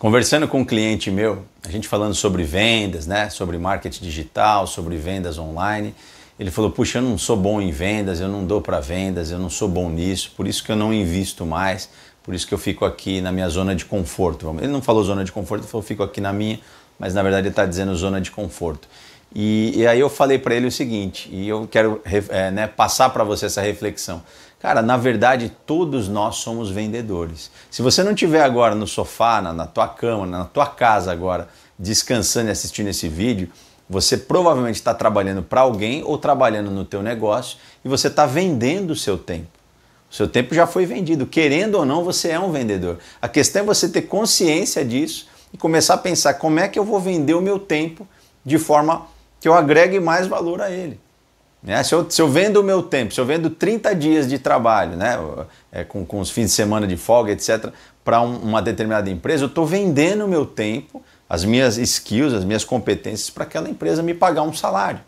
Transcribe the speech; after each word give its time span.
Conversando 0.00 0.48
com 0.48 0.60
um 0.60 0.64
cliente 0.64 1.10
meu, 1.10 1.44
a 1.62 1.70
gente 1.70 1.86
falando 1.86 2.14
sobre 2.14 2.42
vendas, 2.42 3.06
né, 3.06 3.28
sobre 3.28 3.58
marketing 3.58 4.02
digital, 4.02 4.66
sobre 4.66 4.96
vendas 4.96 5.36
online, 5.36 5.94
ele 6.38 6.50
falou: 6.50 6.70
"Puxa, 6.70 6.96
eu 6.96 7.02
não 7.02 7.18
sou 7.18 7.36
bom 7.36 7.60
em 7.60 7.70
vendas, 7.70 8.18
eu 8.18 8.26
não 8.26 8.46
dou 8.46 8.62
para 8.62 8.80
vendas, 8.80 9.30
eu 9.30 9.38
não 9.38 9.50
sou 9.50 9.68
bom 9.68 9.90
nisso, 9.90 10.32
por 10.34 10.48
isso 10.48 10.64
que 10.64 10.72
eu 10.72 10.76
não 10.76 10.90
invisto 10.90 11.44
mais, 11.44 11.90
por 12.22 12.34
isso 12.34 12.46
que 12.46 12.54
eu 12.54 12.56
fico 12.56 12.86
aqui 12.86 13.20
na 13.20 13.30
minha 13.30 13.46
zona 13.50 13.76
de 13.76 13.84
conforto". 13.84 14.48
Ele 14.58 14.68
não 14.68 14.80
falou 14.80 15.04
zona 15.04 15.22
de 15.22 15.32
conforto, 15.32 15.64
ele 15.64 15.70
falou: 15.70 15.86
"Fico 15.86 16.02
aqui 16.02 16.18
na 16.18 16.32
minha", 16.32 16.58
mas 16.98 17.12
na 17.12 17.22
verdade 17.22 17.42
ele 17.42 17.52
está 17.52 17.66
dizendo 17.66 17.94
zona 17.94 18.22
de 18.22 18.30
conforto. 18.30 18.88
E, 19.34 19.72
e, 19.76 19.86
aí 19.86 20.00
eu 20.00 20.10
falei 20.10 20.38
para 20.38 20.54
ele 20.54 20.66
o 20.66 20.72
seguinte, 20.72 21.28
e 21.30 21.48
eu 21.48 21.68
quero 21.70 22.02
é, 22.30 22.50
né, 22.50 22.66
passar 22.66 23.10
para 23.10 23.22
você 23.22 23.46
essa 23.46 23.60
reflexão. 23.60 24.22
Cara, 24.58 24.82
na 24.82 24.96
verdade, 24.96 25.52
todos 25.64 26.08
nós 26.08 26.36
somos 26.36 26.68
vendedores. 26.68 27.50
Se 27.70 27.80
você 27.80 28.02
não 28.02 28.10
estiver 28.12 28.42
agora 28.42 28.74
no 28.74 28.86
sofá, 28.86 29.40
na, 29.40 29.52
na 29.52 29.66
tua 29.66 29.88
cama, 29.88 30.26
na 30.26 30.44
tua 30.44 30.66
casa 30.66 31.12
agora, 31.12 31.48
descansando 31.78 32.48
e 32.48 32.52
assistindo 32.52 32.88
esse 32.88 33.08
vídeo, 33.08 33.48
você 33.88 34.16
provavelmente 34.16 34.76
está 34.76 34.92
trabalhando 34.92 35.42
para 35.42 35.62
alguém 35.62 36.02
ou 36.04 36.18
trabalhando 36.18 36.70
no 36.70 36.84
teu 36.84 37.02
negócio 37.02 37.58
e 37.84 37.88
você 37.88 38.08
está 38.08 38.26
vendendo 38.26 38.90
o 38.90 38.96
seu 38.96 39.16
tempo. 39.16 39.48
O 40.10 40.14
seu 40.14 40.28
tempo 40.28 40.54
já 40.54 40.66
foi 40.66 40.84
vendido. 40.84 41.26
Querendo 41.26 41.76
ou 41.76 41.86
não, 41.86 42.04
você 42.04 42.28
é 42.28 42.38
um 42.38 42.50
vendedor. 42.50 42.98
A 43.22 43.28
questão 43.28 43.62
é 43.62 43.64
você 43.64 43.88
ter 43.88 44.02
consciência 44.02 44.84
disso 44.84 45.28
e 45.52 45.56
começar 45.56 45.94
a 45.94 45.98
pensar 45.98 46.34
como 46.34 46.60
é 46.60 46.68
que 46.68 46.78
eu 46.78 46.84
vou 46.84 47.00
vender 47.00 47.34
o 47.34 47.40
meu 47.40 47.58
tempo 47.58 48.06
de 48.44 48.58
forma 48.58 49.06
que 49.40 49.48
eu 49.48 49.54
agregue 49.54 49.98
mais 49.98 50.26
valor 50.26 50.60
a 50.60 50.70
ele. 50.70 51.00
Né? 51.62 51.82
Se, 51.82 51.94
eu, 51.94 52.08
se 52.10 52.20
eu 52.20 52.28
vendo 52.28 52.58
o 52.58 52.62
meu 52.62 52.82
tempo, 52.82 53.12
se 53.12 53.20
eu 53.20 53.24
vendo 53.24 53.50
30 53.50 53.94
dias 53.94 54.28
de 54.28 54.38
trabalho, 54.38 54.96
né? 54.96 55.18
É, 55.72 55.84
com, 55.84 56.04
com 56.04 56.20
os 56.20 56.30
fins 56.30 56.46
de 56.46 56.52
semana 56.52 56.86
de 56.86 56.96
folga, 56.96 57.32
etc., 57.32 57.70
para 58.04 58.20
um, 58.22 58.38
uma 58.38 58.62
determinada 58.62 59.10
empresa, 59.10 59.44
eu 59.44 59.48
estou 59.48 59.66
vendendo 59.66 60.24
o 60.24 60.28
meu 60.28 60.46
tempo, 60.46 61.02
as 61.28 61.44
minhas 61.44 61.76
skills, 61.76 62.32
as 62.32 62.44
minhas 62.44 62.64
competências 62.64 63.30
para 63.30 63.44
aquela 63.44 63.68
empresa 63.68 64.02
me 64.02 64.14
pagar 64.14 64.42
um 64.42 64.52
salário. 64.52 65.00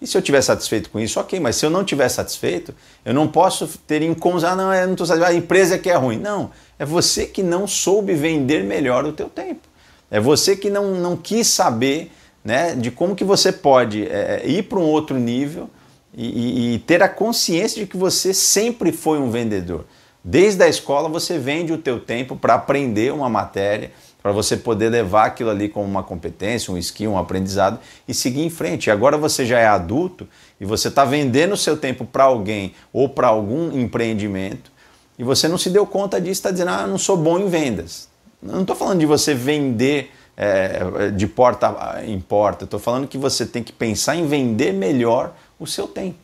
E 0.00 0.06
se 0.06 0.16
eu 0.16 0.18
estiver 0.18 0.42
satisfeito 0.42 0.90
com 0.90 0.98
isso, 0.98 1.20
ok, 1.20 1.38
mas 1.38 1.54
se 1.54 1.64
eu 1.64 1.70
não 1.70 1.82
estiver 1.82 2.08
satisfeito, 2.08 2.74
eu 3.04 3.14
não 3.14 3.28
posso 3.28 3.68
ter 3.86 4.02
incômodos, 4.02 4.42
ah, 4.42 4.56
não, 4.56 4.74
eu 4.74 4.86
não 4.86 4.94
estou 4.94 5.06
satisfeito, 5.06 5.32
a 5.32 5.38
empresa 5.38 5.76
é 5.76 5.78
que 5.78 5.88
é 5.88 5.94
ruim. 5.94 6.18
Não, 6.18 6.50
é 6.76 6.84
você 6.84 7.24
que 7.24 7.40
não 7.40 7.68
soube 7.68 8.12
vender 8.12 8.64
melhor 8.64 9.04
o 9.04 9.12
teu 9.12 9.28
tempo. 9.28 9.68
É 10.10 10.18
você 10.18 10.56
que 10.56 10.68
não, 10.68 10.96
não 10.96 11.16
quis 11.16 11.46
saber 11.46 12.10
né, 12.44 12.74
de 12.74 12.90
como 12.90 13.14
que 13.14 13.24
você 13.24 13.52
pode 13.52 14.06
é, 14.06 14.42
ir 14.44 14.64
para 14.64 14.78
um 14.78 14.84
outro 14.84 15.16
nível 15.16 15.68
e, 16.14 16.74
e, 16.74 16.78
ter 16.80 17.02
a 17.02 17.08
consciência 17.08 17.80
de 17.80 17.86
que 17.86 17.96
você 17.96 18.34
sempre 18.34 18.92
foi 18.92 19.18
um 19.18 19.30
vendedor. 19.30 19.84
Desde 20.22 20.62
a 20.62 20.68
escola 20.68 21.08
você 21.08 21.38
vende 21.38 21.72
o 21.72 21.78
teu 21.78 21.98
tempo 21.98 22.36
para 22.36 22.54
aprender 22.54 23.12
uma 23.12 23.28
matéria, 23.28 23.90
para 24.22 24.30
você 24.30 24.56
poder 24.56 24.88
levar 24.88 25.26
aquilo 25.26 25.50
ali 25.50 25.68
como 25.68 25.86
uma 25.86 26.02
competência, 26.02 26.72
um 26.72 26.78
skill, 26.78 27.12
um 27.12 27.18
aprendizado 27.18 27.80
e 28.06 28.14
seguir 28.14 28.44
em 28.44 28.50
frente. 28.50 28.86
E 28.86 28.90
agora 28.90 29.16
você 29.16 29.44
já 29.44 29.58
é 29.58 29.66
adulto 29.66 30.28
e 30.60 30.64
você 30.64 30.88
está 30.88 31.04
vendendo 31.04 31.52
o 31.52 31.56
seu 31.56 31.76
tempo 31.76 32.04
para 32.04 32.24
alguém 32.24 32.74
ou 32.92 33.08
para 33.08 33.28
algum 33.28 33.76
empreendimento 33.76 34.72
e 35.18 35.24
você 35.24 35.46
não 35.46 35.58
se 35.58 35.70
deu 35.70 35.86
conta 35.86 36.20
disso, 36.20 36.40
está 36.40 36.50
dizendo, 36.50 36.70
ah, 36.70 36.86
não 36.86 36.98
sou 36.98 37.16
bom 37.16 37.38
em 37.38 37.48
vendas. 37.48 38.08
Eu 38.42 38.52
não 38.52 38.62
estou 38.62 38.74
falando 38.74 38.98
de 39.00 39.06
você 39.06 39.34
vender 39.34 40.10
é, 40.36 41.10
de 41.10 41.26
porta 41.26 42.02
em 42.04 42.18
porta, 42.20 42.64
estou 42.64 42.80
falando 42.80 43.06
que 43.06 43.18
você 43.18 43.44
tem 43.44 43.62
que 43.62 43.72
pensar 43.72 44.16
em 44.16 44.26
vender 44.26 44.72
melhor 44.72 45.32
o 45.58 45.66
seu 45.66 45.86
tempo. 45.86 46.18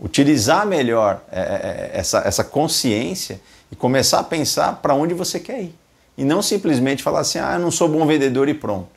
Utilizar 0.00 0.66
melhor 0.66 1.22
é, 1.30 1.40
é, 1.40 1.42
é, 1.42 1.90
essa, 1.94 2.18
essa 2.20 2.44
consciência 2.44 3.40
e 3.70 3.76
começar 3.76 4.20
a 4.20 4.24
pensar 4.24 4.76
para 4.76 4.94
onde 4.94 5.14
você 5.14 5.40
quer 5.40 5.62
ir. 5.62 5.74
E 6.18 6.24
não 6.24 6.42
simplesmente 6.42 7.02
falar 7.02 7.20
assim, 7.20 7.38
ah, 7.38 7.54
eu 7.54 7.60
não 7.60 7.70
sou 7.70 7.88
bom 7.88 8.06
vendedor 8.06 8.48
e 8.48 8.54
pronto. 8.54 8.88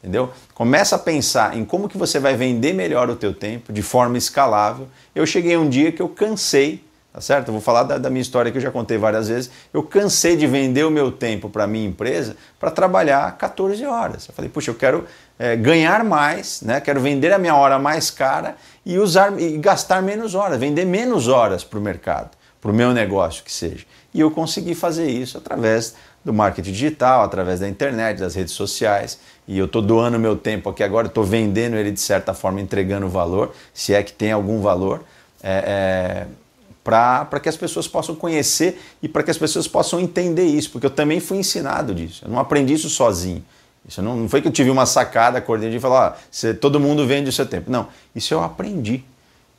Entendeu? 0.00 0.30
Começa 0.54 0.96
a 0.96 0.98
pensar 0.98 1.56
em 1.56 1.64
como 1.64 1.88
que 1.88 1.98
você 1.98 2.20
vai 2.20 2.36
vender 2.36 2.72
melhor 2.72 3.10
o 3.10 3.16
teu 3.16 3.34
tempo 3.34 3.72
de 3.72 3.82
forma 3.82 4.16
escalável. 4.16 4.86
Eu 5.14 5.26
cheguei 5.26 5.56
um 5.56 5.68
dia 5.68 5.90
que 5.90 6.00
eu 6.00 6.08
cansei, 6.08 6.84
tá 7.16 7.20
certo? 7.22 7.48
Eu 7.48 7.52
vou 7.52 7.62
falar 7.62 7.84
da, 7.84 7.96
da 7.96 8.10
minha 8.10 8.20
história 8.20 8.52
que 8.52 8.58
eu 8.58 8.62
já 8.62 8.70
contei 8.70 8.98
várias 8.98 9.28
vezes. 9.28 9.50
Eu 9.72 9.82
cansei 9.82 10.36
de 10.36 10.46
vender 10.46 10.84
o 10.84 10.90
meu 10.90 11.10
tempo 11.10 11.48
para 11.48 11.64
a 11.64 11.66
minha 11.66 11.88
empresa 11.88 12.36
para 12.60 12.70
trabalhar 12.70 13.38
14 13.38 13.82
horas. 13.86 14.28
Eu 14.28 14.34
falei, 14.34 14.50
puxa, 14.50 14.70
eu 14.70 14.74
quero 14.74 15.06
é, 15.38 15.56
ganhar 15.56 16.04
mais, 16.04 16.60
né? 16.60 16.78
quero 16.78 17.00
vender 17.00 17.32
a 17.32 17.38
minha 17.38 17.56
hora 17.56 17.78
mais 17.78 18.10
cara 18.10 18.54
e 18.84 18.98
usar 18.98 19.40
e 19.40 19.56
gastar 19.56 20.02
menos 20.02 20.34
horas, 20.34 20.60
vender 20.60 20.84
menos 20.84 21.26
horas 21.26 21.64
para 21.64 21.78
o 21.78 21.82
mercado, 21.82 22.32
para 22.60 22.70
o 22.70 22.74
meu 22.74 22.92
negócio 22.92 23.42
que 23.42 23.50
seja. 23.50 23.86
E 24.12 24.20
eu 24.20 24.30
consegui 24.30 24.74
fazer 24.74 25.08
isso 25.08 25.38
através 25.38 25.94
do 26.22 26.34
marketing 26.34 26.70
digital, 26.70 27.22
através 27.22 27.60
da 27.60 27.68
internet, 27.68 28.18
das 28.18 28.34
redes 28.34 28.52
sociais. 28.52 29.18
E 29.48 29.56
eu 29.56 29.64
estou 29.64 29.80
doando 29.80 30.18
meu 30.18 30.36
tempo 30.36 30.68
aqui 30.68 30.82
agora, 30.82 31.06
estou 31.06 31.24
vendendo 31.24 31.76
ele 31.76 31.92
de 31.92 32.00
certa 32.00 32.34
forma, 32.34 32.60
entregando 32.60 33.08
valor, 33.08 33.54
se 33.72 33.94
é 33.94 34.02
que 34.02 34.12
tem 34.12 34.32
algum 34.32 34.60
valor, 34.60 35.02
é, 35.42 36.26
é, 36.28 36.45
para 36.86 37.40
que 37.40 37.48
as 37.48 37.56
pessoas 37.56 37.88
possam 37.88 38.14
conhecer 38.14 38.80
e 39.02 39.08
para 39.08 39.24
que 39.24 39.30
as 39.32 39.36
pessoas 39.36 39.66
possam 39.66 39.98
entender 39.98 40.44
isso, 40.44 40.70
porque 40.70 40.86
eu 40.86 40.90
também 40.90 41.18
fui 41.18 41.38
ensinado 41.38 41.92
disso, 41.92 42.24
eu 42.24 42.30
não 42.30 42.38
aprendi 42.38 42.74
isso 42.74 42.88
sozinho. 42.88 43.44
Isso 43.88 44.00
não, 44.02 44.16
não 44.16 44.28
foi 44.28 44.40
que 44.40 44.48
eu 44.48 44.52
tive 44.52 44.70
uma 44.70 44.86
sacada, 44.86 45.38
acordei 45.38 45.74
e 45.74 45.80
falei, 45.80 45.98
ó, 45.98 46.52
todo 46.60 46.80
mundo 46.80 47.06
vende 47.06 47.28
o 47.28 47.32
seu 47.32 47.46
tempo. 47.46 47.70
Não, 47.70 47.88
isso 48.14 48.34
eu 48.34 48.42
aprendi. 48.42 49.04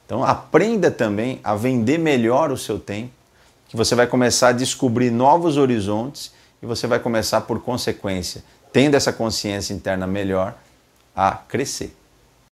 Então 0.05 0.23
aprenda 0.23 0.89
também 0.89 1.39
a 1.43 1.55
vender 1.55 1.97
melhor 1.97 2.51
o 2.51 2.57
seu 2.57 2.79
tempo, 2.79 3.11
que 3.69 3.75
você 3.75 3.93
vai 3.93 4.07
começar 4.07 4.49
a 4.49 4.51
descobrir 4.53 5.11
novos 5.11 5.57
horizontes 5.57 6.31
e 6.61 6.65
você 6.65 6.87
vai 6.87 6.99
começar, 6.99 7.41
por 7.41 7.61
consequência, 7.61 8.43
tendo 8.71 8.95
essa 8.95 9.11
consciência 9.11 9.73
interna 9.73 10.07
melhor, 10.07 10.55
a 11.15 11.31
crescer. 11.31 11.95